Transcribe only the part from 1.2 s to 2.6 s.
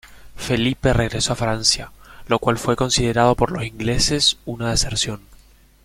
a Francia, lo cual